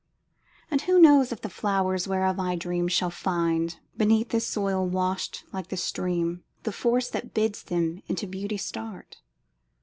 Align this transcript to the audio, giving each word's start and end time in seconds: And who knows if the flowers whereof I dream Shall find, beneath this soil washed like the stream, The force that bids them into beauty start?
And 0.71 0.81
who 0.81 0.97
knows 0.97 1.31
if 1.31 1.41
the 1.41 1.47
flowers 1.47 2.07
whereof 2.07 2.39
I 2.39 2.55
dream 2.55 2.87
Shall 2.87 3.11
find, 3.11 3.77
beneath 3.95 4.29
this 4.29 4.47
soil 4.47 4.87
washed 4.87 5.43
like 5.53 5.67
the 5.67 5.77
stream, 5.77 6.43
The 6.63 6.71
force 6.71 7.07
that 7.09 7.35
bids 7.35 7.61
them 7.61 8.01
into 8.07 8.25
beauty 8.25 8.57
start? 8.57 9.17